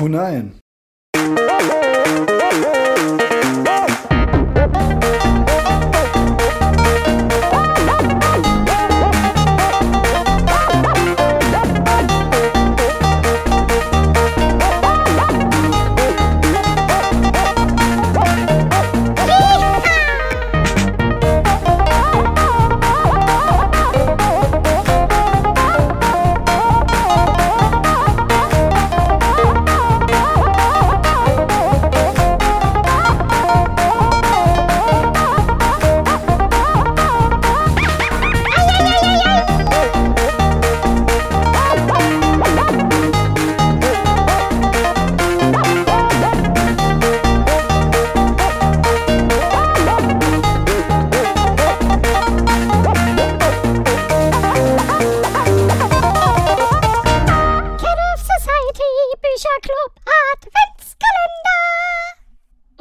Oh 0.00 0.06
nein. 0.06 0.54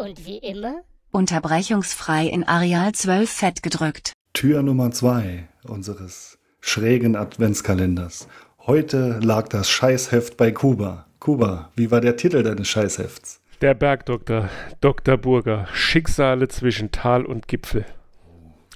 Und 0.07 0.25
wie 0.25 0.37
immer 0.37 0.83
Unterbrechungsfrei 1.11 2.27
in 2.27 2.45
Areal 2.45 2.93
12 2.93 3.29
fett 3.29 3.61
gedrückt. 3.61 4.13
Tür 4.31 4.63
Nummer 4.63 4.91
zwei 4.91 5.49
unseres 5.65 6.39
schrägen 6.61 7.17
Adventskalenders. 7.17 8.29
Heute 8.59 9.19
lag 9.21 9.49
das 9.49 9.69
Scheißheft 9.69 10.37
bei 10.37 10.51
Kuba. 10.51 11.07
Kuba, 11.19 11.73
wie 11.75 11.91
war 11.91 11.99
der 11.99 12.15
Titel 12.15 12.41
deines 12.41 12.69
Scheißhefts? 12.69 13.41
Der 13.59 13.73
Bergdoktor, 13.73 14.47
Dr. 14.79 15.17
Burger, 15.17 15.67
Schicksale 15.73 16.47
zwischen 16.47 16.91
Tal 16.91 17.25
und 17.25 17.49
Gipfel. 17.49 17.83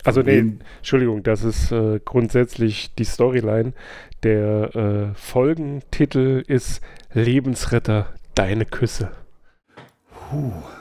Also 0.03 0.23
nee? 0.23 0.55
Entschuldigung, 0.79 1.23
das 1.23 1.45
ist 1.45 1.71
äh, 1.71 2.01
grundsätzlich 2.03 2.93
die 2.95 3.05
Storyline. 3.05 3.71
Der 4.23 4.75
äh, 4.75 5.15
Folgentitel 5.15 6.43
ist 6.45 6.81
Lebensretter, 7.13 8.13
deine 8.35 8.65
Küsse. 8.65 9.11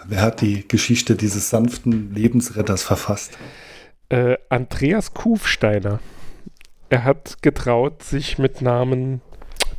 Wer 0.07 0.23
hat 0.23 0.41
die 0.41 0.67
Geschichte 0.67 1.17
dieses 1.17 1.51
sanften 1.51 2.15
Lebensretters 2.15 2.83
verfasst? 2.83 3.39
Äh, 4.09 4.37
Andreas 4.49 5.15
Kufsteiner. 5.15 6.01
Er 6.89 7.05
hat 7.05 7.43
getraut, 7.43 8.03
sich 8.03 8.39
mit 8.39 8.63
Namen 8.63 9.21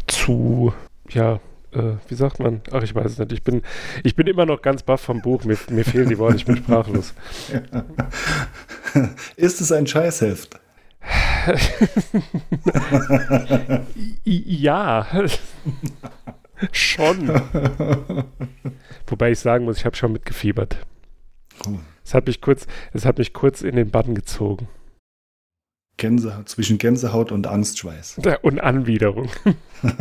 zu, 0.07 0.73
ja, 1.09 1.39
äh, 1.73 1.95
wie 2.07 2.15
sagt 2.15 2.39
man? 2.39 2.61
Ach, 2.71 2.83
ich 2.83 2.95
weiß 2.95 3.11
es 3.11 3.17
nicht. 3.17 3.31
Ich 3.31 3.43
bin, 3.43 3.61
ich 4.03 4.15
bin 4.15 4.27
immer 4.27 4.45
noch 4.45 4.61
ganz 4.61 4.83
baff 4.83 5.01
vom 5.01 5.21
Buch. 5.21 5.43
Mir, 5.43 5.57
mir 5.69 5.85
fehlen 5.85 6.09
die 6.09 6.17
Worte, 6.17 6.37
ich 6.37 6.45
bin 6.45 6.57
sprachlos. 6.57 7.13
Ist 9.35 9.61
es 9.61 9.71
ein 9.71 9.87
Scheißheft? 9.87 10.59
Ja, 14.23 15.07
schon. 16.71 17.29
Wobei 19.07 19.31
ich 19.31 19.39
sagen 19.39 19.65
muss, 19.65 19.77
ich 19.77 19.85
habe 19.85 19.95
schon 19.95 20.13
mitgefiebert. 20.13 20.77
Oh. 21.67 21.79
Es 22.03 22.13
hat 22.13 22.27
mich 22.27 22.41
kurz, 22.41 22.67
es 22.93 23.05
hat 23.05 23.17
mich 23.17 23.33
kurz 23.33 23.61
in 23.61 23.75
den 23.75 23.91
Bann 23.91 24.15
gezogen. 24.15 24.67
Gänsehaut, 25.97 26.49
zwischen 26.49 26.77
Gänsehaut 26.77 27.31
und 27.31 27.45
Angstschweiß. 27.47 28.21
Und 28.41 28.59
Anwiderung. 28.59 29.29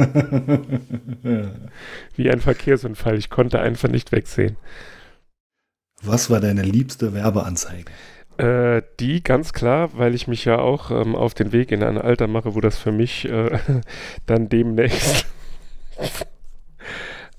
Wie 2.16 2.30
ein 2.30 2.40
Verkehrsunfall. 2.40 3.18
Ich 3.18 3.28
konnte 3.28 3.60
einfach 3.60 3.90
nicht 3.90 4.10
wegsehen. 4.12 4.56
Was 6.02 6.30
war 6.30 6.40
deine 6.40 6.62
liebste 6.62 7.12
Werbeanzeige? 7.12 7.92
Äh, 8.38 8.82
die 8.98 9.22
ganz 9.22 9.52
klar, 9.52 9.90
weil 9.92 10.14
ich 10.14 10.26
mich 10.26 10.46
ja 10.46 10.58
auch 10.58 10.90
ähm, 10.90 11.14
auf 11.14 11.34
den 11.34 11.52
Weg 11.52 11.72
in 11.72 11.82
ein 11.82 11.98
Alter 11.98 12.26
mache, 12.26 12.54
wo 12.54 12.60
das 12.62 12.78
für 12.78 12.92
mich 12.92 13.28
äh, 13.28 13.58
dann 14.26 14.48
demnächst, 14.48 15.26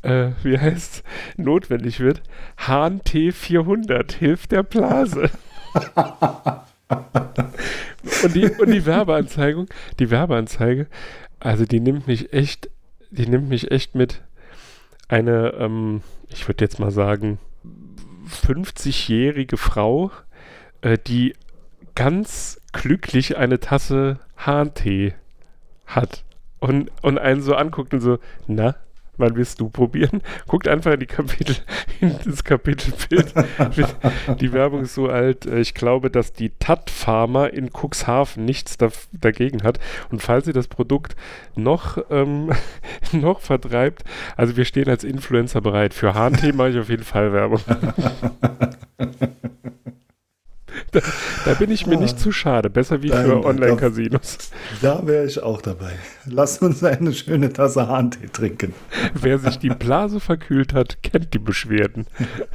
äh, 0.02 0.32
wie 0.44 0.58
heißt 0.58 1.04
notwendig 1.38 2.00
wird. 2.00 2.22
Hahn 2.58 3.02
T400 3.02 4.14
hilft 4.14 4.52
der 4.52 4.64
Blase. 4.64 5.30
und, 8.24 8.36
die, 8.36 8.50
und 8.50 8.72
die 8.72 8.86
Werbeanzeigung, 8.86 9.68
die 10.00 10.10
Werbeanzeige, 10.10 10.88
also 11.40 11.66
die 11.66 11.80
nimmt 11.80 12.08
mich 12.08 12.34
echt, 12.34 12.70
die 13.10 13.28
nimmt 13.28 13.50
mich 13.50 13.72
echt 13.72 13.96
mit. 13.96 14.22
Eine, 15.08 15.54
ähm, 15.60 16.02
ich 16.30 16.48
würde 16.48 16.64
jetzt 16.64 16.80
mal 16.80 16.92
sagen, 16.92 17.40
50-jährige 18.30 19.58
Frau, 19.58 20.12
äh, 20.82 20.98
die 20.98 21.36
ganz 21.96 22.62
glücklich 22.72 23.38
eine 23.38 23.60
Tasse 23.60 24.20
Hahntee 24.38 25.14
hat 25.86 26.24
und, 26.60 26.90
und 27.02 27.18
einen 27.18 27.42
so 27.42 27.56
anguckt 27.56 27.94
und 27.94 28.00
so, 28.00 28.20
na, 28.48 28.76
wann 29.22 29.36
willst 29.36 29.62
du 29.62 29.70
probieren? 29.70 30.22
Guckt 30.48 30.68
einfach 30.68 30.92
in 30.94 31.00
die 31.00 31.06
Kapitel, 31.06 31.56
in 32.02 32.16
das 32.26 32.44
Kapitelbild. 32.44 33.34
die 34.40 34.52
Werbung 34.54 34.82
ist 34.82 34.96
so 34.96 35.08
alt. 35.08 35.46
äh, 35.46 35.60
Ich 35.62 35.74
glaube, 35.74 36.10
dass 36.12 36.34
die 36.34 36.52
Tat 36.60 36.90
Pharma 36.90 37.46
in 37.46 37.70
Cuxhaven 37.72 38.44
nichts 38.44 38.78
da, 38.78 38.90
dagegen 39.14 39.64
hat. 39.64 39.80
Und 40.10 40.22
falls 40.22 40.46
sie 40.46 40.54
das 40.54 40.68
Produkt 40.68 41.16
noch, 41.56 41.98
ähm, 42.10 42.52
noch 43.14 43.40
vertreibt, 43.40 44.04
also 44.36 44.58
wir 44.58 44.66
stehen 44.66 44.90
als 44.90 45.04
Influencer 45.04 45.62
bereit. 45.62 45.94
Für 45.94 46.14
Hahntee 46.14 46.52
mache 46.52 46.70
ich 46.72 46.80
auf 46.80 46.90
jeden 46.90 47.04
Fall 47.04 47.32
Werbung. 47.32 47.62
Da, 50.92 51.02
da 51.46 51.54
bin 51.56 51.72
ich 51.72 51.86
mir 51.88 51.98
nicht 51.98 52.20
zu 52.20 52.32
schade. 52.32 52.70
Besser 52.70 53.02
wie 53.04 53.10
Nein, 53.10 53.26
für 53.26 53.46
Online-Casinos. 53.46 54.38
Da 54.82 55.06
wäre 55.06 55.26
ich 55.26 55.42
auch 55.42 55.62
dabei. 55.62 55.94
Lass 56.26 56.60
uns 56.60 56.84
eine 56.84 57.14
schöne 57.14 57.52
Tasse 57.52 57.88
Hahntee 57.88 58.28
trinken. 58.28 58.74
Wer 59.14 59.40
sich 59.40 59.60
die 59.60 59.70
Blase 59.70 60.20
verkühlt 60.20 60.74
hat, 60.74 61.04
kennt 61.04 61.34
die 61.34 61.40
Beschwerden. 61.40 62.08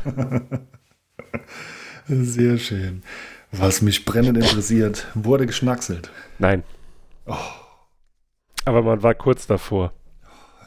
Sehr 2.08 2.58
schön. 2.58 3.02
Was 3.52 3.82
mich 3.82 4.04
brennend 4.04 4.38
interessiert, 4.38 5.06
wurde 5.14 5.46
geschnackselt. 5.46 6.10
Nein. 6.38 6.62
Oh. 7.26 7.36
Aber 8.64 8.82
man 8.82 9.02
war 9.02 9.14
kurz 9.14 9.46
davor. 9.46 9.92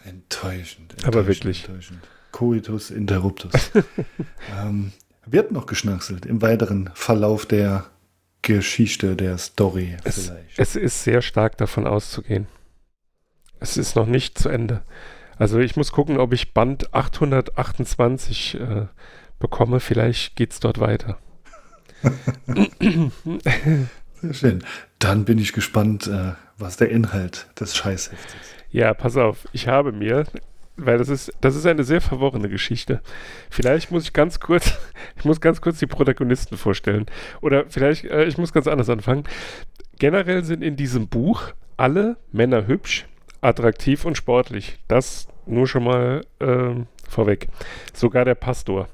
Enttäuschend. 0.06 0.94
enttäuschend 0.94 1.06
Aber 1.06 1.28
wirklich. 1.28 1.68
Enttäuschend. 1.68 2.00
Coitus 2.32 2.92
interruptus. 2.92 3.72
ähm, 4.62 4.92
wird 5.26 5.52
noch 5.52 5.66
geschnackselt 5.66 6.26
im 6.26 6.42
weiteren 6.42 6.90
Verlauf 6.94 7.46
der 7.46 7.86
Geschichte, 8.42 9.16
der 9.16 9.38
Story 9.38 9.98
Es, 10.04 10.28
vielleicht. 10.28 10.60
es 10.60 10.76
ist 10.76 11.04
sehr 11.04 11.22
stark 11.22 11.58
davon 11.58 11.86
auszugehen. 11.86 12.48
Es 13.60 13.76
ist 13.78 13.96
noch 13.96 14.06
nicht 14.08 14.38
zu 14.40 14.50
Ende. 14.50 14.82
Also 15.38 15.60
ich 15.60 15.76
muss 15.76 15.92
gucken, 15.92 16.18
ob 16.18 16.34
ich 16.34 16.54
Band 16.54 16.94
828 16.94 18.56
äh, 18.60 18.86
bekomme. 19.40 19.80
Vielleicht 19.80 20.36
geht 20.36 20.52
es 20.54 20.60
dort 20.60 20.80
weiter. 20.80 21.18
Sehr 24.22 24.34
schön. 24.34 24.64
Dann 25.00 25.26
bin 25.26 25.38
ich 25.38 25.54
gespannt, 25.54 26.08
äh, 26.08 26.34
was 26.58 26.78
der 26.78 26.90
Inhalt 26.90 27.48
des 27.60 27.76
Scheißhefts 27.76 28.34
ist. 28.34 28.56
Ja, 28.72 28.94
pass 28.94 29.18
auf. 29.18 29.48
Ich 29.54 29.68
habe 29.68 29.92
mir, 29.92 30.26
weil 30.86 30.98
das 30.98 31.10
ist, 31.10 31.32
das 31.42 31.56
ist 31.56 31.66
eine 31.66 31.84
sehr 31.84 32.02
verworrene 32.02 32.50
Geschichte. 32.50 33.02
Vielleicht 33.50 33.92
muss 33.92 34.04
ich 34.04 34.14
ganz 34.14 34.40
kurz, 34.40 34.78
ich 35.18 35.26
muss 35.26 35.42
ganz 35.42 35.62
kurz 35.62 35.80
die 35.80 35.88
Protagonisten 35.88 36.58
vorstellen. 36.58 37.06
Oder 37.42 37.66
vielleicht, 37.68 38.06
äh, 38.06 38.26
ich 38.26 38.38
muss 38.38 38.54
ganz 38.54 38.68
anders 38.68 38.90
anfangen. 38.90 39.24
Generell 39.98 40.44
sind 40.44 40.64
in 40.64 40.76
diesem 40.76 41.08
Buch 41.08 41.54
alle 41.78 42.18
Männer 42.32 42.68
hübsch, 42.68 43.06
attraktiv 43.42 44.06
und 44.06 44.18
sportlich. 44.18 44.80
Das 44.88 45.28
nur 45.46 45.68
schon 45.68 45.84
mal 45.84 46.22
ähm, 46.40 46.88
vorweg. 47.08 47.48
Sogar 47.94 48.26
der 48.26 48.36
Pastor. 48.36 48.88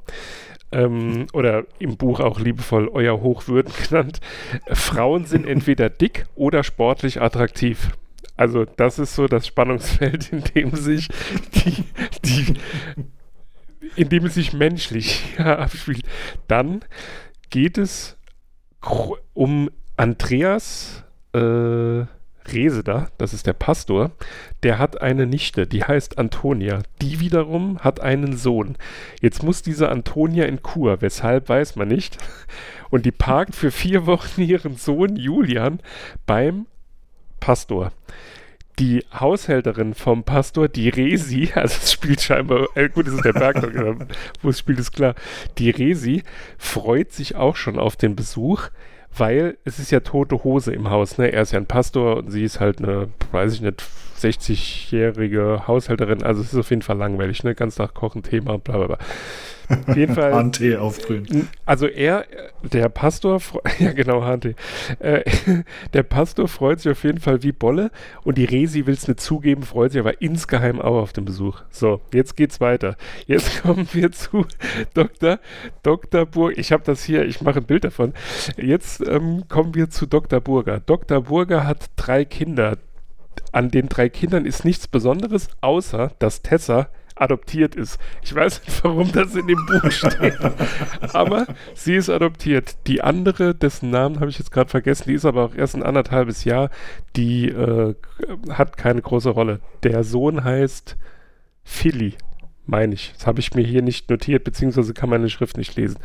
Ähm, 0.71 1.27
oder 1.33 1.65
im 1.80 1.98
Buch 1.98 2.19
auch 2.19 2.39
liebevoll 2.39 2.88
Euer 2.88 3.21
Hochwürden 3.21 3.74
genannt. 3.89 4.19
Frauen 4.71 5.25
sind 5.25 5.45
entweder 5.45 5.89
dick 5.89 6.25
oder 6.36 6.63
sportlich 6.63 7.21
attraktiv. 7.21 7.92
Also 8.36 8.66
das 8.66 9.00
ist 9.00 9.16
so 9.16 9.28
das 9.28 9.48
Spannungsfeld, 9.48 10.32
in 10.32 10.44
dem 10.44 10.76
sich 10.76 11.08
die, 11.54 11.84
die 12.24 12.56
in 13.96 14.10
dem 14.10 14.26
es 14.26 14.36
sich 14.36 14.54
menschlich 14.54 15.24
ja, 15.38 15.58
abspielt. 15.60 16.04
Dann 16.48 16.82
geht 17.50 17.78
es 17.78 18.18
um 19.34 19.70
Andreas, 19.98 21.04
äh, 21.34 22.06
Reseda, 22.48 23.10
das 23.18 23.34
ist 23.34 23.48
der 23.48 23.54
Pastor, 23.54 24.12
der 24.62 24.78
hat 24.78 25.02
eine 25.02 25.26
Nichte, 25.26 25.66
die 25.66 25.84
heißt 25.84 26.20
Antonia. 26.20 26.84
Die 27.02 27.20
wiederum 27.20 27.80
hat 27.80 28.02
einen 28.02 28.38
Sohn. 28.38 28.78
Jetzt 29.20 29.42
muss 29.42 29.64
diese 29.64 29.90
Antonia 29.90 30.46
in 30.46 30.62
Kur, 30.62 31.02
weshalb 31.02 31.50
weiß 31.50 31.76
man 31.76 31.88
nicht. 31.88 32.18
Und 32.92 33.06
die 33.08 33.12
parkt 33.12 33.56
für 33.56 33.72
vier 33.72 34.06
Wochen 34.06 34.42
ihren 34.42 34.76
Sohn 34.76 35.16
Julian 35.16 35.80
beim 36.28 36.68
Pastor. 37.45 37.92
Die 38.80 39.06
Haushälterin 39.13 39.94
vom 39.94 40.24
Pastor, 40.24 40.68
die 40.68 40.89
Resi, 40.89 41.51
also 41.56 41.77
es 41.80 41.92
spielt 41.92 42.19
scheinbar, 42.19 42.69
äh, 42.74 42.89
gut, 42.89 43.07
es 43.07 43.13
ist 43.13 43.24
der 43.24 43.33
Bergdok, 43.33 44.07
wo 44.42 44.50
es 44.50 44.57
spielt, 44.57 44.80
ist 44.80 44.94
klar. 44.94 45.13
Die 45.59 45.69
Resi 45.69 46.24
freut 46.57 47.12
sich 47.12 47.36
auch 47.36 47.56
schon 47.56 47.77
auf 47.77 47.97
den 47.97 48.15
Besuch, 48.15 48.69
weil 49.15 49.59
es 49.63 49.77
ist 49.77 49.92
ja 49.92 50.00
tote 50.00 50.44
Hose 50.44 50.74
im 50.74 50.89
Haus, 50.89 51.19
ne? 51.19 51.31
Er 51.31 51.44
ist 51.44 51.51
ja 51.51 51.59
ein 51.59 51.68
Pastor 51.68 52.18
und 52.18 52.31
sie 52.31 52.44
ist 52.44 52.59
halt 52.59 52.80
eine, 52.80 53.09
weiß 53.31 53.53
ich 53.53 53.62
nicht, 53.62 53.83
60-jährige 54.19 55.68
Haushälterin, 55.68 56.24
also 56.24 56.41
es 56.41 56.51
ist 56.51 56.59
auf 56.59 56.71
jeden 56.71 56.81
Fall 56.81 56.98
langweilig, 56.98 57.44
ne? 57.44 57.53
Ganz 57.53 57.77
nach 57.77 57.94
Kochen, 57.94 58.24
Thema, 58.24 58.57
bla 58.57 58.77
bla 58.77 58.88
bla. 58.88 58.98
Auf 59.69 59.95
jeden 59.95 60.15
Fall. 60.15 60.33
Handtee 60.33 60.77
aufbrühen. 60.77 61.47
Also 61.65 61.88
er, 61.88 62.25
der 62.63 62.89
Pastor, 62.89 63.41
ja 63.79 63.91
genau, 63.94 64.23
Handtee. 64.23 64.56
Äh, 65.00 65.23
der 65.94 66.03
Pastor 66.03 66.47
freut 66.47 66.79
sich 66.79 66.91
auf 66.91 67.03
jeden 67.03 67.19
Fall 67.19 67.44
wie 67.44 67.51
Bolle 67.51 67.91
und 68.23 68.38
die 68.38 68.45
Resi 68.45 68.85
will 68.85 68.94
es 68.94 69.07
nicht 69.07 69.19
zugeben, 69.19 69.63
freut 69.63 69.91
sich 69.91 70.00
aber 70.00 70.21
insgeheim 70.21 70.79
auch 70.79 71.01
auf 71.01 71.13
den 71.13 71.25
Besuch. 71.25 71.62
So, 71.69 72.01
jetzt 72.13 72.35
geht's 72.35 72.62
weiter. 72.62 72.95
Jetzt 73.27 73.62
kommen 73.63 73.88
wir 73.94 74.12
zu 74.12 74.45
Dr. 74.94 75.39
Dr. 75.83 76.25
Burger. 76.25 76.57
Ich 76.57 76.71
habe 76.71 76.83
das 76.83 77.03
hier, 77.03 77.25
ich 77.25 77.41
mache 77.41 77.59
ein 77.59 77.65
Bild 77.65 77.83
davon. 77.83 78.13
Jetzt 78.57 79.06
ähm, 79.07 79.44
kommen 79.47 79.75
wir 79.75 79.89
zu 79.89 80.06
Dr. 80.06 80.41
Burger. 80.41 80.79
Dr. 80.79 81.21
Burger 81.21 81.65
hat 81.65 81.89
drei 81.95 82.25
Kinder. 82.25 82.77
An 83.51 83.69
den 83.69 83.89
drei 83.89 84.09
Kindern 84.09 84.45
ist 84.45 84.65
nichts 84.65 84.88
Besonderes, 84.88 85.50
außer 85.62 86.12
dass 86.19 86.41
Tessa 86.41 86.89
adoptiert 87.15 87.75
ist. 87.75 88.00
Ich 88.21 88.35
weiß 88.35 88.63
nicht, 88.65 88.83
warum 88.83 89.12
das 89.12 89.35
in 89.35 89.47
dem 89.47 89.65
Buch 89.65 89.89
steht. 89.91 90.38
aber 91.13 91.47
sie 91.73 91.95
ist 91.95 92.09
adoptiert. 92.09 92.75
Die 92.88 93.01
andere, 93.01 93.56
dessen 93.56 93.89
Namen 93.89 94.19
habe 94.19 94.29
ich 94.29 94.38
jetzt 94.38 94.51
gerade 94.51 94.69
vergessen, 94.69 95.06
die 95.07 95.15
ist 95.15 95.25
aber 95.25 95.44
auch 95.44 95.56
erst 95.56 95.75
ein 95.75 95.83
anderthalbes 95.83 96.44
Jahr, 96.44 96.69
die 97.15 97.50
äh, 97.50 97.95
hat 98.50 98.77
keine 98.77 99.01
große 99.01 99.29
Rolle. 99.29 99.62
Der 99.83 100.03
Sohn 100.03 100.44
heißt 100.44 100.97
Philly, 101.63 102.15
meine 102.65 102.94
ich. 102.94 103.13
Das 103.17 103.27
habe 103.27 103.39
ich 103.39 103.53
mir 103.53 103.63
hier 103.63 103.81
nicht 103.81 104.09
notiert, 104.09 104.44
beziehungsweise 104.44 104.94
kann 104.94 105.09
meine 105.09 105.29
Schrift 105.29 105.57
nicht 105.57 105.75
lesen. 105.75 106.00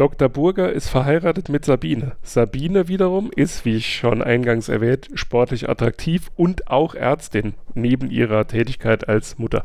Dr. 0.00 0.30
Burger 0.30 0.72
ist 0.72 0.88
verheiratet 0.88 1.50
mit 1.50 1.66
Sabine. 1.66 2.12
Sabine 2.22 2.88
wiederum 2.88 3.30
ist, 3.36 3.66
wie 3.66 3.76
ich 3.76 3.96
schon 3.96 4.22
eingangs 4.22 4.70
erwähnt, 4.70 5.10
sportlich 5.12 5.68
attraktiv 5.68 6.30
und 6.36 6.68
auch 6.68 6.94
Ärztin, 6.94 7.52
neben 7.74 8.10
ihrer 8.10 8.46
Tätigkeit 8.46 9.10
als 9.10 9.38
Mutter. 9.38 9.62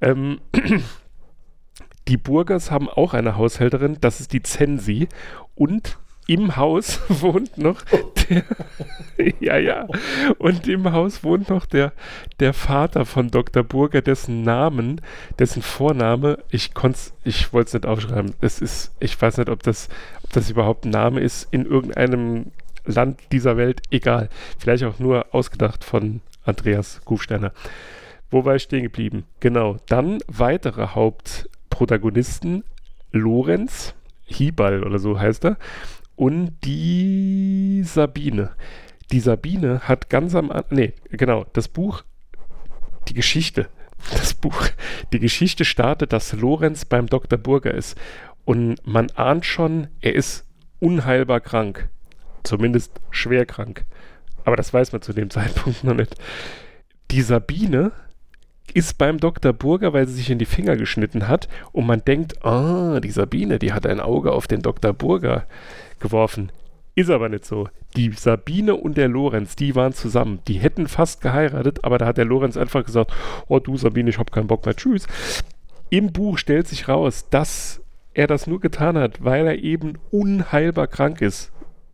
Ähm, 0.00 0.40
die 2.08 2.16
Burgers 2.16 2.72
haben 2.72 2.88
auch 2.88 3.14
eine 3.14 3.36
Haushälterin, 3.36 3.98
das 4.00 4.18
ist 4.18 4.32
die 4.32 4.42
Zensi. 4.42 5.06
Und 5.54 5.98
im 6.26 6.56
Haus 6.56 7.00
wohnt 7.08 7.58
noch 7.58 7.82
der, 7.82 8.44
ja, 9.40 9.58
ja, 9.58 9.86
und 10.38 10.66
im 10.66 10.92
Haus 10.92 11.22
wohnt 11.22 11.50
noch 11.50 11.66
der, 11.66 11.92
der 12.40 12.54
Vater 12.54 13.04
von 13.04 13.30
Dr. 13.30 13.62
Burger, 13.62 14.02
dessen 14.02 14.42
Namen, 14.42 15.00
dessen 15.38 15.62
Vorname, 15.62 16.38
ich 16.50 16.74
konnte 16.74 16.98
ich 17.24 17.52
wollte 17.52 17.68
es 17.68 17.74
nicht 17.74 17.86
aufschreiben. 17.86 18.34
Es 18.40 18.60
ist, 18.60 18.92
ich 19.00 19.20
weiß 19.20 19.38
nicht, 19.38 19.48
ob 19.48 19.62
das, 19.62 19.88
ob 20.22 20.32
das 20.32 20.50
überhaupt 20.50 20.84
ein 20.84 20.90
Name 20.90 21.20
ist 21.20 21.48
in 21.50 21.66
irgendeinem 21.66 22.52
Land 22.84 23.20
dieser 23.32 23.56
Welt, 23.56 23.82
egal. 23.90 24.28
Vielleicht 24.58 24.84
auch 24.84 24.98
nur 24.98 25.26
ausgedacht 25.32 25.84
von 25.84 26.20
Andreas 26.44 27.00
Kufsteiner. 27.04 27.52
Wo 28.30 28.44
war 28.44 28.56
ich 28.56 28.64
stehen 28.64 28.82
geblieben? 28.82 29.24
Genau. 29.40 29.78
Dann 29.86 30.18
weitere 30.26 30.88
Hauptprotagonisten. 30.88 32.64
Lorenz, 33.12 33.94
Hibal 34.24 34.82
oder 34.82 34.98
so 34.98 35.18
heißt 35.18 35.44
er 35.44 35.56
und 36.16 36.56
die 36.64 37.82
Sabine. 37.84 38.50
Die 39.10 39.20
Sabine 39.20 39.80
hat 39.80 40.10
ganz 40.10 40.34
am 40.34 40.50
Anfang, 40.50 40.76
nee, 40.76 40.92
genau, 41.10 41.44
das 41.52 41.68
Buch, 41.68 42.02
die 43.08 43.14
Geschichte, 43.14 43.68
das 44.12 44.34
Buch, 44.34 44.68
die 45.12 45.18
Geschichte 45.18 45.64
startet, 45.64 46.12
dass 46.12 46.32
Lorenz 46.32 46.84
beim 46.84 47.06
Dr. 47.06 47.38
Burger 47.38 47.74
ist 47.74 47.98
und 48.44 48.76
man 48.86 49.10
ahnt 49.12 49.46
schon, 49.46 49.88
er 50.00 50.14
ist 50.14 50.46
unheilbar 50.80 51.40
krank. 51.40 51.88
Zumindest 52.42 53.00
schwer 53.10 53.46
krank. 53.46 53.84
Aber 54.44 54.56
das 54.56 54.72
weiß 54.72 54.92
man 54.92 55.02
zu 55.02 55.12
dem 55.12 55.30
Zeitpunkt 55.30 55.84
noch 55.84 55.94
nicht. 55.94 56.14
Die 57.10 57.22
Sabine 57.22 57.92
ist 58.72 58.98
beim 58.98 59.18
Dr. 59.18 59.52
Burger, 59.52 59.92
weil 59.92 60.06
sie 60.06 60.14
sich 60.14 60.30
in 60.30 60.38
die 60.38 60.46
Finger 60.46 60.76
geschnitten 60.76 61.28
hat 61.28 61.48
und 61.72 61.86
man 61.86 62.04
denkt, 62.04 62.44
ah, 62.44 63.00
die 63.00 63.10
Sabine, 63.10 63.58
die 63.58 63.72
hat 63.72 63.86
ein 63.86 64.00
Auge 64.00 64.32
auf 64.32 64.46
den 64.46 64.62
Dr. 64.62 64.92
Burger 64.92 65.46
geworfen. 66.00 66.50
Ist 66.94 67.10
aber 67.10 67.28
nicht 67.28 67.44
so. 67.44 67.68
Die 67.96 68.12
Sabine 68.12 68.76
und 68.76 68.96
der 68.96 69.08
Lorenz, 69.08 69.56
die 69.56 69.74
waren 69.74 69.92
zusammen. 69.92 70.40
Die 70.46 70.54
hätten 70.54 70.86
fast 70.86 71.20
geheiratet, 71.20 71.84
aber 71.84 71.98
da 71.98 72.06
hat 72.06 72.18
der 72.18 72.24
Lorenz 72.24 72.56
einfach 72.56 72.84
gesagt, 72.84 73.12
oh 73.48 73.58
du 73.58 73.76
Sabine, 73.76 74.10
ich 74.10 74.18
hab 74.18 74.30
keinen 74.30 74.46
Bock 74.46 74.64
mehr, 74.64 74.76
tschüss. 74.76 75.06
Im 75.90 76.12
Buch 76.12 76.38
stellt 76.38 76.68
sich 76.68 76.88
raus, 76.88 77.28
dass 77.30 77.80
er 78.14 78.28
das 78.28 78.46
nur 78.46 78.60
getan 78.60 78.96
hat, 78.96 79.24
weil 79.24 79.46
er 79.46 79.58
eben 79.58 79.94
unheilbar 80.10 80.86
krank 80.86 81.20
ist. 81.20 81.52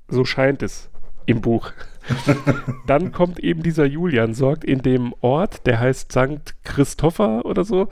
So 0.09 0.25
scheint 0.25 0.63
es 0.63 0.91
im 1.27 1.41
Buch. 1.41 1.73
Dann 2.87 3.13
kommt 3.13 3.39
eben 3.39 3.63
dieser 3.63 3.87
Julian, 3.87 4.35
sorgt 4.35 4.65
in 4.65 4.83
dem 4.83 5.15
Ort, 5.21 5.67
der 5.67 5.81
heißt 5.81 6.13
St. 6.13 6.55
Christopher 6.65 7.45
oder 7.45 7.65
so, 7.65 7.89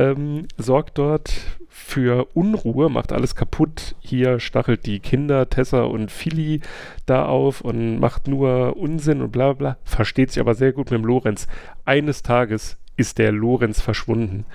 ähm, 0.00 0.48
sorgt 0.56 0.96
dort 0.96 1.30
für 1.68 2.28
Unruhe, 2.34 2.88
macht 2.88 3.12
alles 3.12 3.34
kaputt. 3.34 3.94
Hier 4.00 4.40
stachelt 4.40 4.86
die 4.86 4.98
Kinder, 4.98 5.50
Tessa 5.50 5.82
und 5.82 6.10
Philly 6.10 6.60
da 7.04 7.26
auf 7.26 7.60
und 7.60 8.00
macht 8.00 8.26
nur 8.26 8.76
Unsinn 8.78 9.20
und 9.20 9.30
bla 9.30 9.52
bla. 9.52 9.76
Versteht 9.84 10.30
sich 10.30 10.40
aber 10.40 10.54
sehr 10.54 10.72
gut 10.72 10.90
mit 10.90 10.98
dem 10.98 11.04
Lorenz. 11.04 11.46
Eines 11.84 12.22
Tages 12.22 12.78
ist 12.96 13.18
der 13.18 13.30
Lorenz 13.30 13.82
verschwunden 13.82 14.46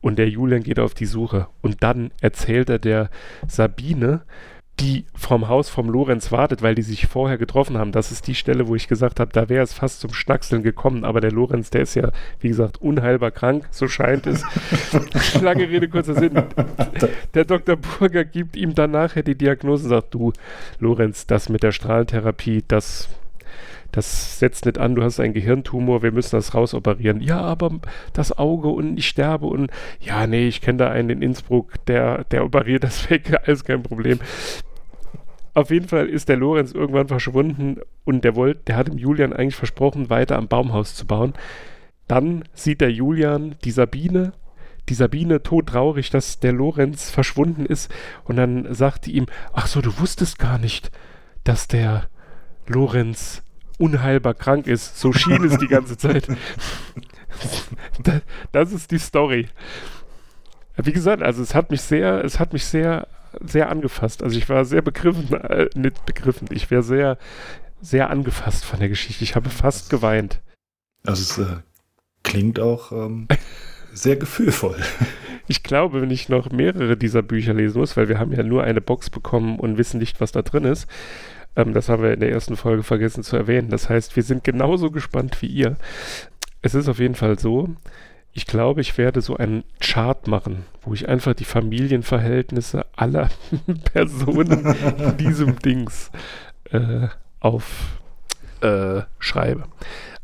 und 0.00 0.18
der 0.18 0.30
Julian 0.30 0.62
geht 0.62 0.80
auf 0.80 0.94
die 0.94 1.06
Suche. 1.06 1.48
Und 1.60 1.82
dann 1.82 2.10
erzählt 2.22 2.70
er 2.70 2.78
der 2.78 3.10
Sabine, 3.46 4.22
die 4.80 5.06
vom 5.14 5.48
Haus 5.48 5.70
vom 5.70 5.88
Lorenz 5.88 6.32
wartet, 6.32 6.60
weil 6.60 6.74
die 6.74 6.82
sich 6.82 7.06
vorher 7.06 7.38
getroffen 7.38 7.78
haben. 7.78 7.92
Das 7.92 8.12
ist 8.12 8.26
die 8.26 8.34
Stelle, 8.34 8.68
wo 8.68 8.74
ich 8.74 8.88
gesagt 8.88 9.20
habe, 9.20 9.32
da 9.32 9.48
wäre 9.48 9.64
es 9.64 9.72
fast 9.72 10.00
zum 10.00 10.12
Schnackseln 10.12 10.62
gekommen. 10.62 11.04
Aber 11.04 11.20
der 11.20 11.32
Lorenz, 11.32 11.70
der 11.70 11.82
ist 11.82 11.94
ja, 11.94 12.10
wie 12.40 12.48
gesagt, 12.48 12.80
unheilbar 12.82 13.30
krank, 13.30 13.68
so 13.70 13.88
scheint 13.88 14.26
es. 14.26 14.44
Lange 15.40 15.68
Rede, 15.68 15.88
kurzer 15.88 16.14
Sinn. 16.14 16.42
Der 17.34 17.44
Dr. 17.44 17.76
Burger 17.76 18.24
gibt 18.24 18.56
ihm 18.56 18.74
dann 18.74 18.90
nachher 18.90 19.22
die 19.22 19.36
Diagnose 19.36 19.84
und 19.84 19.90
sagt, 19.90 20.14
du, 20.14 20.32
Lorenz, 20.78 21.26
das 21.26 21.48
mit 21.48 21.62
der 21.62 21.72
Strahlentherapie, 21.72 22.62
das 22.68 23.08
das 23.92 24.38
setzt 24.38 24.66
nicht 24.66 24.78
an, 24.78 24.94
du 24.94 25.02
hast 25.02 25.20
einen 25.20 25.32
Gehirntumor, 25.32 26.02
wir 26.02 26.12
müssen 26.12 26.36
das 26.36 26.54
rausoperieren. 26.54 27.20
Ja, 27.20 27.40
aber 27.40 27.70
das 28.12 28.36
Auge 28.36 28.68
und 28.68 28.98
ich 28.98 29.08
sterbe 29.08 29.46
und 29.46 29.70
ja, 30.00 30.26
nee, 30.26 30.48
ich 30.48 30.60
kenne 30.60 30.78
da 30.78 30.90
einen 30.90 31.08
in 31.08 31.22
Innsbruck, 31.22 31.72
der, 31.86 32.24
der 32.24 32.44
operiert 32.44 32.84
das 32.84 33.08
weg, 33.08 33.32
alles 33.46 33.64
kein 33.64 33.82
Problem. 33.82 34.18
Auf 35.56 35.70
jeden 35.70 35.88
Fall 35.88 36.06
ist 36.06 36.28
der 36.28 36.36
Lorenz 36.36 36.72
irgendwann 36.72 37.08
verschwunden 37.08 37.78
und 38.04 38.24
der 38.24 38.36
wollte, 38.36 38.60
der 38.66 38.76
hat 38.76 38.88
dem 38.88 38.98
Julian 38.98 39.32
eigentlich 39.32 39.56
versprochen, 39.56 40.10
weiter 40.10 40.36
am 40.36 40.48
Baumhaus 40.48 40.94
zu 40.94 41.06
bauen. 41.06 41.32
Dann 42.06 42.44
sieht 42.52 42.82
der 42.82 42.92
Julian 42.92 43.54
die 43.64 43.70
Sabine, 43.70 44.34
die 44.90 44.94
Sabine 44.94 45.42
todtraurig, 45.42 46.10
dass 46.10 46.40
der 46.40 46.52
Lorenz 46.52 47.10
verschwunden 47.10 47.64
ist 47.64 47.90
und 48.24 48.36
dann 48.36 48.74
sagt 48.74 49.06
die 49.06 49.12
ihm, 49.12 49.28
ach 49.54 49.66
so, 49.66 49.80
du 49.80 49.98
wusstest 49.98 50.38
gar 50.38 50.58
nicht, 50.58 50.90
dass 51.42 51.68
der 51.68 52.10
Lorenz 52.66 53.42
unheilbar 53.78 54.34
krank 54.34 54.66
ist. 54.66 55.00
So 55.00 55.14
schien 55.14 55.42
es 55.42 55.56
die 55.56 55.68
ganze 55.68 55.96
Zeit. 55.96 56.28
das 58.52 58.72
ist 58.72 58.90
die 58.90 58.98
Story. 58.98 59.48
Wie 60.76 60.92
gesagt, 60.92 61.22
also 61.22 61.42
es 61.42 61.54
hat 61.54 61.70
mich 61.70 61.80
sehr, 61.80 62.22
es 62.22 62.38
hat 62.38 62.52
mich 62.52 62.66
sehr, 62.66 63.08
sehr 63.44 63.70
angefasst. 63.70 64.22
Also 64.22 64.38
ich 64.38 64.48
war 64.48 64.64
sehr 64.64 64.82
begriffen, 64.82 65.32
äh, 65.34 65.68
nicht 65.74 66.04
begriffen, 66.06 66.48
ich 66.50 66.70
wäre 66.70 66.82
sehr, 66.82 67.18
sehr 67.80 68.10
angefasst 68.10 68.64
von 68.64 68.78
der 68.78 68.88
Geschichte. 68.88 69.24
Ich 69.24 69.36
habe 69.36 69.50
fast 69.50 69.90
geweint. 69.90 70.40
Also 71.04 71.42
es 71.42 71.48
äh, 71.48 71.56
klingt 72.22 72.58
auch 72.58 72.92
ähm, 72.92 73.28
sehr 73.92 74.16
gefühlvoll. 74.16 74.76
Ich 75.48 75.62
glaube, 75.62 76.02
wenn 76.02 76.10
ich 76.10 76.28
noch 76.28 76.50
mehrere 76.50 76.96
dieser 76.96 77.22
Bücher 77.22 77.54
lesen 77.54 77.78
muss, 77.78 77.96
weil 77.96 78.08
wir 78.08 78.18
haben 78.18 78.32
ja 78.32 78.42
nur 78.42 78.64
eine 78.64 78.80
Box 78.80 79.10
bekommen 79.10 79.60
und 79.60 79.78
wissen 79.78 79.98
nicht, 79.98 80.20
was 80.20 80.32
da 80.32 80.42
drin 80.42 80.64
ist, 80.64 80.88
ähm, 81.54 81.72
das 81.72 81.88
haben 81.88 82.02
wir 82.02 82.12
in 82.12 82.20
der 82.20 82.30
ersten 82.30 82.56
Folge 82.56 82.82
vergessen 82.82 83.22
zu 83.22 83.36
erwähnen. 83.36 83.70
Das 83.70 83.88
heißt, 83.88 84.16
wir 84.16 84.22
sind 84.22 84.44
genauso 84.44 84.90
gespannt 84.90 85.40
wie 85.42 85.46
ihr. 85.46 85.76
Es 86.62 86.74
ist 86.74 86.88
auf 86.88 86.98
jeden 86.98 87.14
Fall 87.14 87.38
so, 87.38 87.68
ich 88.36 88.44
glaube, 88.44 88.82
ich 88.82 88.98
werde 88.98 89.22
so 89.22 89.38
einen 89.38 89.64
Chart 89.80 90.28
machen, 90.28 90.66
wo 90.82 90.92
ich 90.92 91.08
einfach 91.08 91.32
die 91.32 91.46
Familienverhältnisse 91.46 92.84
aller 92.94 93.30
Personen 93.94 94.76
in 94.98 95.16
diesem 95.16 95.58
Dings 95.64 96.10
äh, 96.70 97.08
auf, 97.40 97.98
äh. 98.60 99.02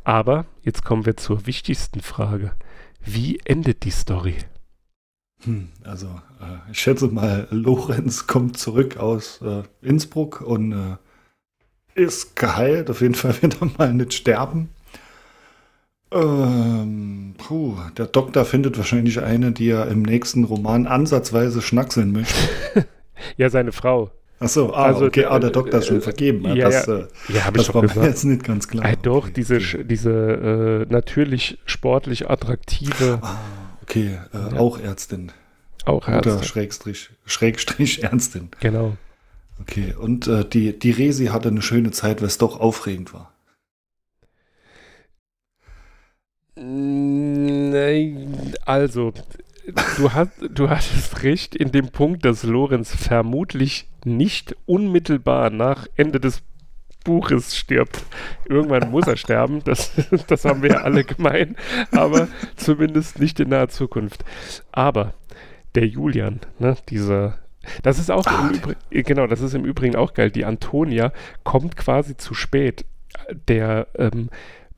Aber 0.05 0.45
jetzt 0.63 0.85
kommen 0.85 1.07
wir 1.07 1.17
zur 1.17 1.47
wichtigsten 1.47 2.03
Frage. 2.03 2.53
Wie 3.03 3.41
endet 3.47 3.85
die 3.85 3.91
Story? 3.91 4.37
Hm, 5.45 5.71
also, 5.83 6.09
äh, 6.39 6.71
ich 6.71 6.81
schätze 6.81 7.09
mal, 7.09 7.49
Lorenz 7.51 8.27
kommt 8.27 8.59
zurück 8.59 8.99
aus 8.99 9.41
äh, 9.41 9.63
Innsbruck 9.81 10.43
und 10.43 10.73
äh, 10.73 10.97
ist 11.95 12.37
geheilt. 12.37 12.91
Auf 12.91 13.01
jeden 13.01 13.15
Fall 13.15 13.41
wird 13.41 13.63
er 13.63 13.71
mal 13.79 13.95
nicht 13.95 14.13
sterben. 14.13 14.69
Ähm, 16.15 17.35
puh, 17.39 17.77
der 17.97 18.07
Doktor 18.07 18.45
findet 18.45 18.77
wahrscheinlich 18.77 19.21
eine, 19.23 19.53
die 19.53 19.69
er 19.71 19.89
im 19.89 20.03
nächsten 20.03 20.45
Roman 20.45 20.87
ansatzweise 20.87 21.63
schnackseln 21.63 22.13
möchte. 22.13 22.35
Ja, 23.37 23.49
seine 23.51 23.71
Frau. 23.71 24.11
Achso, 24.41 24.73
ah, 24.75 24.87
Also, 24.87 25.05
okay, 25.07 25.27
ah, 25.27 25.39
der 25.39 25.51
äh, 25.51 25.53
Doktor 25.53 25.79
ist 25.79 25.87
schon 25.87 25.99
äh, 25.99 26.01
vergeben. 26.01 26.45
ja, 26.57 26.69
das 26.69 26.87
ja. 26.87 26.99
äh, 26.99 27.07
Ja, 27.29 27.45
habe 27.45 27.61
ich 27.61 27.73
war 27.73 27.83
mir 27.83 27.89
gesagt. 27.89 28.05
jetzt 28.07 28.25
nicht 28.25 28.43
ganz 28.43 28.67
klar. 28.67 28.85
Ah, 28.85 28.97
doch, 29.01 29.27
Okay, 29.27 29.33
diese, 29.37 29.57
okay. 29.59 29.85
diese 29.85 30.11
äh, 30.11 30.93
natürlich 30.93 31.59
sportlich 31.65 32.29
attraktive, 32.29 33.21
Ah, 33.23 33.37
okay, 33.83 34.19
äh, 34.35 34.55
Ja. 34.55 34.59
auch 34.61 34.81
Ärztin. 34.81 35.31
auch 35.85 36.09
Ärztin. 36.09 36.43
Schrägstrich, 36.43 37.11
Schrägstrich 37.27 38.03
Ärztin. 38.03 38.49
Genau. 38.59 38.97
Okay, 39.61 39.95
und 39.97 40.27
äh, 40.27 40.45
die, 40.45 40.77
die 40.77 40.91
Resi 40.91 41.27
hatte 41.27 41.49
eine 41.49 41.63
schöne 41.63 41.93
Zeit, 41.93 42.21
weil 42.23 42.27
es 42.27 42.39
doch 42.39 42.59
aufregend 42.59 43.15
war. 43.15 43.33
Nein, 46.41 46.42
also, 48.67 49.13
du, 49.97 50.13
hast, 50.13 50.33
du 50.51 50.69
hattest 50.69 51.23
recht 51.23 51.55
in 51.55 51.73
dem 51.73 51.89
Punkt, 51.89 52.25
dass 52.25 52.43
Lorenz 52.43 52.95
vermutlich 52.95 53.89
nicht 54.05 54.55
unmittelbar 54.67 55.51
nach 55.51 55.87
Ende 55.97 56.21
des 56.21 56.43
Buches 57.05 57.57
stirbt. 57.57 58.05
Irgendwann 58.45 58.91
muss 58.91 59.07
er 59.07 59.17
sterben, 59.17 59.65
das, 59.65 59.93
das 60.27 60.45
haben 60.45 60.63
wir 60.63 60.71
ja 60.71 60.83
alle 60.83 61.05
gemein, 61.05 61.57
aber 61.91 62.29
zumindest 62.57 63.19
nicht 63.19 63.41
in 63.41 63.49
naher 63.49 63.69
Zukunft. 63.69 64.25
Aber 64.71 65.15
der 65.75 65.87
Julian, 65.87 66.41
ne, 66.59 66.77
dieser, 66.89 67.39
das 67.83 67.99
ist 67.99 68.11
auch 68.11 68.27
im 68.27 68.57
Übrigen, 68.57 68.81
genau, 68.91 69.27
das 69.27 69.41
ist 69.41 69.55
im 69.55 69.65
Übrigen 69.65 69.97
auch 69.97 70.15
geil. 70.15 70.31
Die 70.31 70.45
Antonia 70.45 71.13
kommt 71.45 71.77
quasi 71.77 72.17
zu 72.17 72.35
spät. 72.35 72.85
Der 73.49 73.89
ähm, 73.97 74.31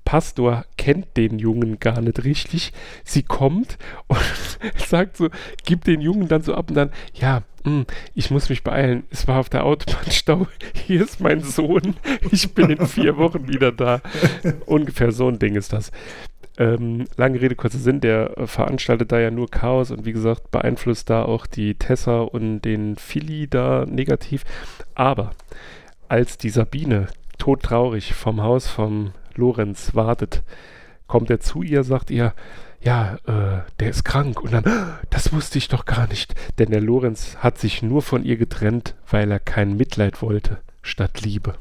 Pastor 0.05 0.65
kennt 0.77 1.17
den 1.17 1.39
Jungen 1.39 1.79
gar 1.81 2.01
nicht 2.01 2.25
richtig. 2.25 2.73
Sie 3.05 3.23
kommt 3.23 3.79
und 4.07 4.19
sagt 4.87 5.17
so, 5.17 5.29
gibt 5.65 5.87
den 5.87 6.01
Jungen 6.01 6.29
dann 6.29 6.43
so 6.43 6.55
ab 6.55 6.69
und 6.69 6.77
dann, 6.77 6.93
ja, 7.15 7.43
hm, 7.65 7.87
ich 8.15 8.31
muss 8.31 8.51
mich 8.51 8.63
beeilen. 8.63 9.05
Es 9.11 9.27
war 9.27 9.41
auf 9.41 9.49
der 9.49 9.65
Autobahn 9.65 10.11
Stau. 10.11 10.47
Hier 10.87 11.03
ist 11.03 11.21
mein 11.21 11.41
Sohn. 11.41 11.97
Ich 12.31 12.55
bin 12.55 12.71
in 12.71 12.87
vier 12.87 13.17
Wochen 13.17 13.49
wieder 13.49 13.73
da. 13.73 14.03
Ungefähr 14.67 15.13
so 15.13 15.29
ein 15.29 15.39
Ding 15.39 15.57
ist 15.57 15.73
das. 15.73 15.91
Ähm, 16.57 17.07
lange 17.17 17.41
Rede, 17.41 17.57
kurzer 17.57 17.79
Sinn, 17.79 18.01
der 18.01 18.39
äh, 18.39 18.47
veranstaltet 18.47 19.11
da 19.11 19.19
ja 19.19 19.31
nur 19.31 19.51
Chaos 19.51 19.91
und 19.91 20.05
wie 20.05 20.13
gesagt, 20.13 20.53
beeinflusst 20.53 21.11
da 21.11 21.25
auch 21.25 21.47
die 21.47 21.75
Tessa 21.75 22.21
und 22.21 22.61
den 22.61 22.95
Philly 22.97 23.49
da 23.49 23.87
negativ. 23.89 24.45
Aber 24.95 25.33
als 26.09 26.39
die 26.39 26.51
Sabine 26.51 27.09
todtraurig 27.39 28.15
vom 28.15 28.41
Haus 28.41 28.69
vom 28.69 29.13
Lorenz 29.37 29.95
wartet, 29.95 30.43
kommt 31.07 31.31
er 31.31 31.41
zu 31.41 31.63
ihr, 31.63 31.85
sagt 31.85 32.11
ihr, 32.11 32.35
ja, 32.81 33.17
äh, 33.27 33.63
der 33.81 33.91
ist 33.91 34.05
krank. 34.05 34.43
Und 34.43 34.53
dann, 34.53 34.67
"Ah, 34.67 34.99
das 35.11 35.33
wusste 35.33 35.59
ich 35.59 35.69
doch 35.69 35.87
gar 35.87 36.07
nicht. 36.07 36.35
Denn 36.59 36.71
der 36.71 36.83
Lorenz 36.83 37.37
hat 37.39 37.59
sich 37.59 37.83
nur 37.83 38.03
von 38.03 38.25
ihr 38.25 38.37
getrennt, 38.37 38.95
weil 39.11 39.31
er 39.31 39.41
kein 39.41 39.77
Mitleid 39.77 40.21
wollte, 40.21 40.59
statt 40.83 41.23
Liebe. 41.23 41.55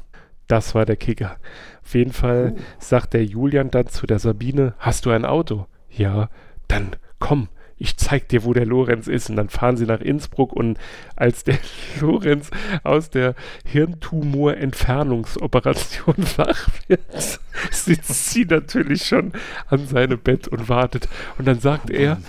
Das 0.48 0.74
war 0.74 0.84
der 0.84 0.96
Kicker. 0.96 1.36
Auf 1.82 1.94
jeden 1.94 2.12
Fall 2.12 2.54
sagt 2.78 3.14
der 3.14 3.24
Julian 3.24 3.70
dann 3.70 3.86
zu 3.86 4.06
der 4.06 4.18
Sabine, 4.18 4.74
hast 4.78 5.06
du 5.06 5.10
ein 5.10 5.24
Auto? 5.24 5.66
Ja, 5.90 6.28
dann 6.68 6.96
komm, 7.18 7.48
ich 7.78 7.96
zeig 7.96 8.28
dir, 8.28 8.44
wo 8.44 8.52
der 8.52 8.66
Lorenz 8.66 9.08
ist. 9.08 9.30
Und 9.30 9.36
dann 9.36 9.48
fahren 9.48 9.76
sie 9.76 9.86
nach 9.86 10.00
Innsbruck 10.00 10.52
und 10.52 10.78
als 11.16 11.42
der 11.44 11.58
Lorenz 12.00 12.50
aus 12.82 13.10
der 13.10 13.36
Hirntumor-Entfernungsoperation 13.66 16.16
wach 16.36 16.68
wird, 16.88 17.40
sitzt 17.70 18.30
sie 18.30 18.44
natürlich 18.44 19.04
schon 19.04 19.32
an 19.66 19.86
seinem 19.86 20.18
Bett 20.18 20.48
und 20.48 20.68
wartet. 20.68 21.08
Und 21.38 21.46
dann 21.46 21.60
sagt 21.60 21.90
er, 21.90 22.20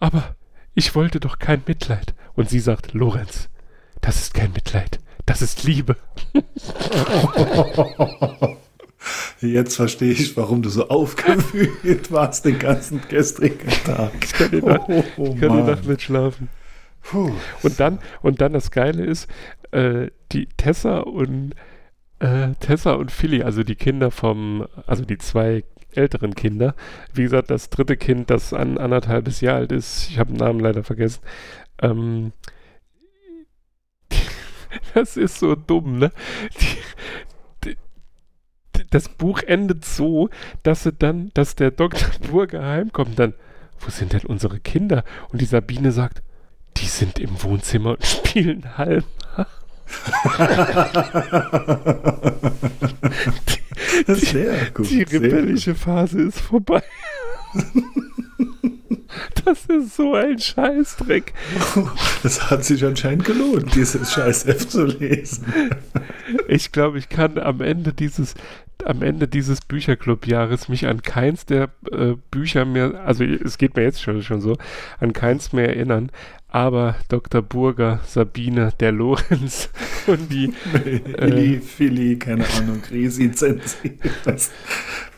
aber 0.00 0.34
ich 0.74 0.94
wollte 0.94 1.20
doch 1.20 1.38
kein 1.38 1.62
Mitleid. 1.66 2.14
Und 2.34 2.48
sie 2.48 2.60
sagt, 2.60 2.94
Lorenz, 2.94 3.50
das 4.00 4.20
ist 4.20 4.34
kein 4.34 4.52
Mitleid, 4.52 5.00
das 5.26 5.42
ist 5.42 5.64
Liebe. 5.64 5.96
Jetzt 9.40 9.76
verstehe 9.76 10.12
ich, 10.12 10.36
warum 10.36 10.62
du 10.62 10.68
so 10.68 10.88
aufgewühlt 10.88 12.10
warst 12.10 12.44
den 12.44 12.58
ganzen 12.58 13.00
gestrigen 13.08 13.68
Tag. 13.84 14.10
Ich 14.22 14.32
kann 14.32 14.50
die 14.50 14.62
Nacht- 14.62 14.88
oh, 14.88 15.04
Ich 15.34 15.40
kann 15.40 15.56
die. 15.56 15.70
Nacht 15.70 15.86
nicht 15.86 16.02
schlafen. 16.02 16.48
Puh. 17.02 17.30
Und 17.62 17.78
dann, 17.80 18.00
und 18.22 18.40
dann 18.40 18.52
das 18.52 18.70
Geile 18.70 19.04
ist, 19.04 19.28
äh, 19.70 20.08
die 20.32 20.46
Tessa 20.56 20.98
und 20.98 21.54
äh, 22.18 22.48
Tessa 22.60 22.92
und 22.92 23.12
Philly, 23.12 23.42
also 23.42 23.62
die 23.62 23.76
Kinder 23.76 24.10
vom, 24.10 24.66
also 24.86 25.04
die 25.04 25.18
zwei 25.18 25.62
älteren 25.94 26.34
Kinder, 26.34 26.74
wie 27.14 27.22
gesagt, 27.22 27.50
das 27.50 27.70
dritte 27.70 27.96
Kind, 27.96 28.30
das 28.30 28.52
an 28.52 28.76
anderthalbes 28.78 29.40
Jahr 29.40 29.56
alt 29.56 29.72
ist, 29.72 30.08
ich 30.10 30.18
habe 30.18 30.32
den 30.32 30.38
Namen 30.38 30.60
leider 30.60 30.82
vergessen, 30.82 31.22
ähm, 31.80 32.32
das 34.94 35.16
ist 35.16 35.38
so 35.38 35.54
dumm, 35.54 35.98
ne? 35.98 36.10
Die, 36.60 36.76
das 38.90 39.08
Buch 39.08 39.42
endet 39.42 39.84
so, 39.84 40.30
dass 40.62 40.82
sie 40.84 40.92
dann, 40.92 41.30
dass 41.34 41.54
der 41.54 41.70
Dr. 41.70 42.08
Burger 42.30 42.64
heimkommt, 42.64 43.18
dann, 43.18 43.34
wo 43.80 43.90
sind 43.90 44.12
denn 44.12 44.24
unsere 44.26 44.60
Kinder? 44.60 45.04
Und 45.30 45.40
die 45.40 45.46
Sabine 45.46 45.92
sagt, 45.92 46.22
die 46.76 46.86
sind 46.86 47.18
im 47.18 47.42
Wohnzimmer 47.42 47.90
und 47.92 48.04
spielen 48.06 48.78
Halm. 48.78 49.04
Sehr 54.06 54.70
gut. 54.72 54.90
Die 54.90 55.02
rebellische 55.02 55.74
Phase 55.74 56.22
ist 56.22 56.40
vorbei. 56.40 56.82
Das 59.44 59.64
ist 59.66 59.96
so 59.96 60.14
ein 60.14 60.38
Scheißdreck. 60.38 61.32
gut. 61.74 61.90
Das 62.22 62.50
hat 62.50 62.64
sich 62.64 62.84
anscheinend 62.84 63.24
gelohnt, 63.24 63.74
dieses 63.74 64.12
scheiß 64.12 64.44
F 64.46 64.68
zu 64.68 64.84
lesen. 64.84 65.46
Ich 66.48 66.72
glaube, 66.72 66.98
ich 66.98 67.08
kann 67.08 67.38
am 67.38 67.62
Ende 67.62 67.94
dieses, 67.94 68.34
am 68.84 69.02
Ende 69.02 69.28
dieses 69.28 69.60
Bücherclub-Jahres 69.60 70.68
mich 70.68 70.86
an 70.86 71.02
keins 71.02 71.46
der 71.46 71.70
äh, 71.90 72.14
Bücher 72.30 72.64
mehr, 72.64 73.04
also 73.04 73.24
es 73.24 73.58
geht 73.58 73.76
mir 73.76 73.82
jetzt 73.82 74.02
schon, 74.02 74.22
schon 74.22 74.40
so, 74.40 74.56
an 75.00 75.12
keins 75.12 75.52
mehr 75.52 75.68
erinnern. 75.68 76.10
Aber 76.50 76.96
Dr. 77.08 77.42
Burger, 77.42 78.00
Sabine, 78.06 78.72
der 78.80 78.92
Lorenz 78.92 79.68
und 80.06 80.32
die 80.32 80.54
Illy, 81.18 81.60
Philly, 81.60 82.18
keine 82.18 82.46
Ahnung, 82.56 82.82
Resi, 82.90 83.30
Zensi, 83.32 83.98
was, 84.24 84.50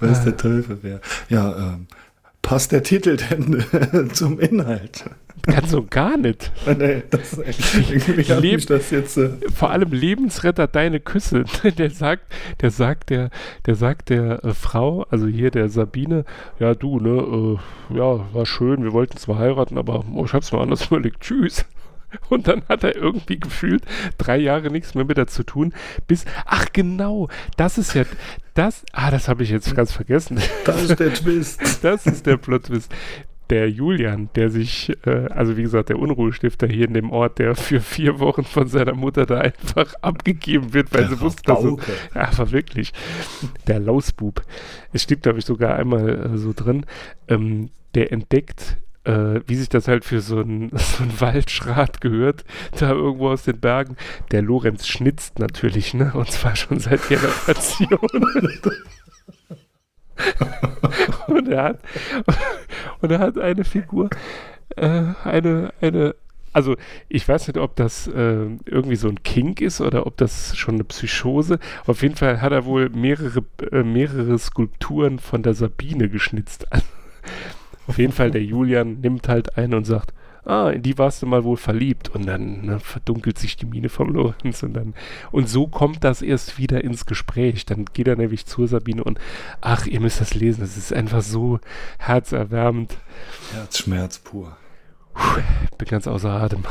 was 0.01 0.25
der 0.25 0.37
Teufel 0.37 0.83
wäre. 0.83 1.01
Ja, 1.29 1.57
ähm, 1.57 1.87
passt 2.43 2.73
der 2.73 2.83
Titel 2.83 3.17
denn 3.17 3.65
äh, 3.73 4.09
zum 4.13 4.41
Inhalt? 4.41 5.05
Ganz 5.43 5.71
so 5.71 5.85
gar 5.89 6.17
nicht. 6.17 6.51
Nee, 6.79 7.03
das, 7.11 7.39
irgendwie 7.39 8.25
hat 8.25 8.41
Leb- 8.43 8.55
mich 8.57 8.67
das 8.67 8.91
jetzt... 8.91 9.17
Äh, 9.17 9.31
vor 9.55 9.71
allem 9.71 9.93
Lebensretter 9.93 10.67
deine 10.67 11.01
Küsse. 11.01 11.45
Der 11.79 11.91
sagt, 11.91 12.33
der 12.61 12.71
sagt 12.71 13.11
der, 13.11 13.31
der 13.67 13.75
sagt 13.75 14.09
der 14.11 14.45
äh, 14.45 14.55
Frau, 14.55 15.05
also 15.11 15.27
hier 15.27 15.51
der 15.51 15.69
Sabine, 15.69 16.25
ja 16.59 16.75
du, 16.75 16.99
ne, 17.01 17.59
äh, 17.91 17.97
ja, 17.97 18.33
war 18.33 18.47
schön, 18.47 18.83
wir 18.85 18.93
wollten 18.93 19.17
zwar 19.17 19.39
heiraten, 19.39 19.79
aber 19.79 20.05
oh, 20.15 20.25
ich 20.25 20.33
hab's 20.33 20.53
mir 20.53 20.61
anders 20.61 20.87
überlegt, 20.91 21.21
tschüss. 21.21 21.65
Und 22.29 22.49
dann 22.49 22.63
hat 22.69 22.83
er 22.83 22.97
irgendwie 22.97 23.39
gefühlt 23.39 23.85
drei 24.19 24.37
Jahre 24.37 24.71
nichts 24.71 24.95
mehr 24.95 25.05
mit 25.05 25.17
ihr 25.17 25.29
zu 25.29 25.45
tun, 25.45 25.73
bis, 26.09 26.25
ach 26.45 26.67
genau, 26.73 27.29
das 27.57 27.79
ist 27.79 27.95
ja, 27.95 28.03
das, 28.55 28.85
ah, 28.93 29.11
das 29.13 29.29
habe 29.29 29.43
ich 29.45 29.51
jetzt 29.51 29.75
ganz 29.77 29.93
vergessen. 29.93 30.41
das 30.65 30.83
ist 30.83 30.99
der 30.99 31.15
Twist. 31.15 31.61
Das 31.85 32.07
ist 32.07 32.27
der 32.27 32.37
Plot-Twist. 32.37 32.93
Der 33.51 33.69
Julian, 33.69 34.31
der 34.37 34.49
sich, 34.49 34.97
äh, 35.05 35.27
also 35.31 35.57
wie 35.57 35.63
gesagt, 35.63 35.89
der 35.89 35.99
Unruhestifter 35.99 36.69
hier 36.69 36.87
in 36.87 36.95
dem 36.95 37.11
Ort, 37.11 37.39
der 37.41 37.57
für 37.57 37.81
vier 37.81 38.21
Wochen 38.21 38.45
von 38.45 38.69
seiner 38.69 38.95
Mutter 38.95 39.27
da 39.27 39.39
einfach 39.41 39.93
abgegeben 40.03 40.73
wird, 40.73 40.95
weil 40.95 41.03
Der 41.03 41.11
sie 41.11 41.21
wusste, 41.21 41.43
dass 41.43 41.59
Rabauke. 41.59 41.93
ja, 42.15 42.29
aber 42.29 42.53
wirklich, 42.53 42.93
der 43.67 43.81
Lausbub. 43.81 44.43
Es 44.93 45.03
steht, 45.03 45.23
glaube 45.23 45.41
ich, 45.41 45.45
sogar 45.45 45.77
einmal 45.77 46.35
äh, 46.35 46.39
so 46.39 46.53
drin, 46.55 46.87
ähm, 47.29 47.71
der 47.95 48.13
entdeckt, 48.13 48.77
äh, 49.05 49.41
wie 49.47 49.57
sich 49.57 49.69
das 49.69 49.89
halt 49.89 50.05
für 50.05 50.21
so 50.21 50.41
ein, 50.41 50.71
so 50.75 51.03
ein 51.03 51.21
Waldschrat 51.21 52.01
gehört, 52.01 52.45
da 52.79 52.91
irgendwo 52.93 53.31
aus 53.31 53.43
den 53.43 53.59
Bergen. 53.59 53.97
Der 54.31 54.43
Lorenz 54.43 54.87
schnitzt 54.87 55.39
natürlich, 55.41 55.93
ne? 55.95 56.13
Und 56.15 56.31
zwar 56.31 56.55
schon 56.55 56.79
seit 56.79 57.09
Generationen. 57.09 57.99
und 61.29 61.49
er 61.49 61.63
hat 61.65 61.81
und 63.01 63.11
er 63.11 63.19
hat 63.19 63.39
eine 63.39 63.65
Figur, 63.65 64.11
äh, 64.77 65.05
eine, 65.25 65.73
eine 65.81 66.15
also 66.53 66.77
ich 67.09 67.29
weiß 67.29 67.47
nicht, 67.47 67.59
ob 67.59 67.77
das 67.77 68.09
äh, 68.09 68.47
irgendwie 68.65 68.97
so 68.97 69.09
ein 69.09 69.23
Kink 69.23 69.61
ist 69.61 69.81
oder 69.81 70.07
ob 70.07 70.17
das 70.17 70.57
schon 70.57 70.75
eine 70.75 70.85
Psychose. 70.85 71.59
Auf 71.87 72.03
jeden 72.03 72.17
Fall 72.17 72.41
hat 72.41 72.53
er 72.53 72.65
wohl 72.65 72.89
mehrere, 72.89 73.45
äh, 73.71 73.83
mehrere 73.83 74.37
Skulpturen 74.39 75.19
von 75.21 75.43
der 75.43 75.55
Sabine 75.55 76.09
geschnitzt. 76.09 76.67
Auf 77.87 77.99
jeden 77.99 78.13
Fall, 78.13 78.31
der 78.31 78.43
Julian 78.43 79.01
nimmt 79.01 79.29
halt 79.29 79.57
ein 79.57 79.75
und 79.75 79.85
sagt, 79.85 80.13
ah, 80.45 80.71
in 80.71 80.83
die 80.83 80.99
warst 80.99 81.23
du 81.23 81.27
mal 81.27 81.45
wohl 81.45 81.57
verliebt. 81.57 82.09
Und 82.09 82.27
dann 82.27 82.65
ne, 82.65 82.81
verdunkelt 82.81 83.39
sich 83.39 83.57
die 83.57 83.67
Miene 83.67 83.89
vom 83.89 84.11
Lorenz 84.11 84.63
und 84.63 84.75
dann, 84.75 84.95
und 85.33 85.49
so 85.49 85.67
kommt 85.67 86.05
das 86.05 86.23
erst 86.23 86.59
wieder 86.59 86.83
ins 86.83 87.07
Gespräch. 87.07 87.67
Dann 87.67 87.87
geht 87.93 88.09
er 88.09 88.17
nämlich 88.17 88.47
zur 88.47 88.69
Sabine 88.69 89.05
und, 89.05 89.19
ach, 89.61 89.87
ihr 89.87 90.01
müsst 90.01 90.21
das 90.21 90.35
lesen, 90.35 90.61
das 90.61 90.77
ist 90.77 90.93
einfach 90.93 91.23
so 91.23 91.61
herzerwärmend. 91.99 92.97
Herzschmerz 93.53 94.19
pur. 94.19 94.57
Puh, 95.15 95.41
bin 95.79 95.89
ganz 95.89 96.07
außer 96.07 96.31
Atem. 96.31 96.65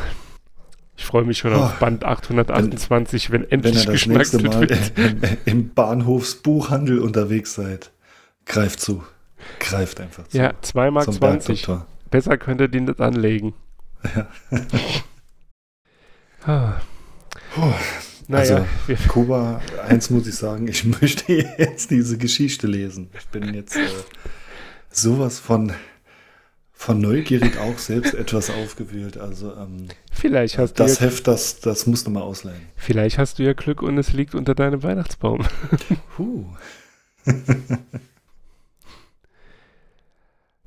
Ich 0.98 1.06
freue 1.06 1.24
mich 1.24 1.38
schon 1.38 1.54
oh, 1.54 1.60
auf 1.60 1.80
Band 1.80 2.04
828, 2.04 3.32
wenn, 3.32 3.44
wenn 3.44 3.50
endlich 3.52 3.88
wenn 3.88 3.94
ihr 3.94 3.94
das 3.94 4.06
nächste 4.06 4.44
Mal 4.44 4.70
wird. 4.70 4.92
im 5.46 5.74
Bahnhofsbuchhandel 5.74 7.00
unterwegs 7.00 7.54
seid. 7.56 7.92
Greift 8.46 8.82
zu. 8.82 9.04
Greift 9.60 10.02
einfach 10.02 10.28
zu. 10.28 10.38
Ja, 10.38 10.54
2 10.62 10.92
Mark 10.92 11.12
20. 11.12 11.68
Besser 12.10 12.38
könnt 12.38 12.62
ihr 12.62 12.68
den 12.68 12.86
nicht 12.86 13.00
anlegen. 13.00 13.54
Ja. 14.16 14.28
ah. 16.46 16.82
oh, 17.58 17.74
naja, 18.28 18.68
also, 18.88 19.10
Kuba, 19.10 19.60
eins 19.88 20.12
muss 20.12 20.28
ich 20.28 20.36
sagen, 20.36 20.68
ich 20.68 20.84
möchte 21.02 21.34
jetzt 21.34 21.90
diese 21.90 22.18
Geschichte 22.18 22.68
lesen. 22.68 23.10
Ich 23.18 23.28
bin 23.28 23.54
jetzt 23.56 23.76
äh, 23.76 23.88
sowas 24.92 25.40
von, 25.40 25.74
von 26.72 27.02
neugierig 27.02 27.58
auch 27.58 27.80
selbst 27.80 28.14
etwas 28.14 28.52
aufgewühlt. 28.52 29.18
Also 29.18 29.56
ähm, 29.56 29.88
vielleicht 30.12 30.60
hast 30.60 30.74
das 30.74 31.00
du 31.00 31.06
Heft, 31.06 31.28
das, 31.28 31.60
das 31.60 31.88
musst 31.88 32.06
du 32.06 32.12
mal 32.12 32.22
ausleihen. 32.22 32.62
Vielleicht 32.76 33.18
hast 33.18 33.40
du 33.40 33.44
ja 33.44 33.54
Glück 33.54 33.82
und 33.82 33.98
es 33.98 34.14
liegt 34.14 34.36
unter 34.36 34.54
deinem 34.54 34.84
Weihnachtsbaum. 34.84 35.46
Huh. 36.18 36.46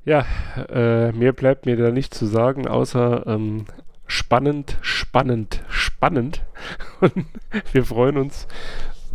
Ja, 0.04 0.26
äh, 0.68 1.12
mehr 1.12 1.32
bleibt 1.32 1.66
mir 1.66 1.76
da 1.76 1.90
nicht 1.90 2.12
zu 2.12 2.26
sagen, 2.26 2.66
außer 2.66 3.26
ähm, 3.26 3.66
spannend, 4.06 4.76
spannend, 4.80 5.62
spannend. 5.68 6.44
Und 7.00 7.26
wir 7.72 7.84
freuen 7.84 8.16
uns 8.16 8.48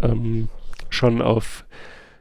ähm, 0.02 0.50
schon 0.90 1.22
auf 1.22 1.66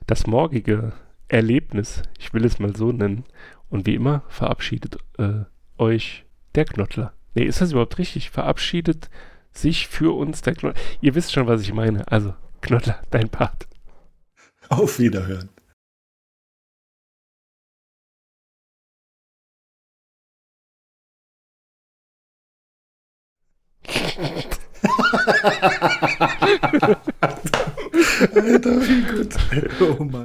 das 0.07 0.27
morgige 0.27 0.93
Erlebnis. 1.29 2.03
Ich 2.19 2.35
will 2.35 2.45
es 2.45 2.59
mal 2.59 2.75
so 2.75 2.91
nennen. 2.91 3.25
Und 3.71 3.87
wie 3.87 3.95
immer 3.95 4.23
verabschiedet 4.29 4.99
äh, 5.19 5.45
euch 5.79 6.25
der 6.55 6.65
Knottler. 6.65 7.13
Nee, 7.35 7.45
ist 7.45 7.61
das 7.61 7.73
überhaupt 7.73 7.99
richtig? 7.99 8.31
Verabschiedet 8.31 9.11
sich 9.53 9.87
für 9.89 10.17
uns 10.17 10.43
der 10.43 10.55
Knottler. 10.55 10.83
Ihr 11.01 11.15
wisst 11.15 11.33
schon, 11.33 11.47
was 11.47 11.63
ich 11.63 11.73
meine. 11.73 12.11
Also, 12.11 12.35
Knottler, 12.63 13.01
dein 13.11 13.29
Part. 13.29 13.69
Auf 14.69 14.99
Wiederhören. 14.99 15.51
Alter, 28.35 28.81
wie 28.83 29.03
gut. 29.03 29.35
Oh 29.81 30.05
Mann. 30.05 30.25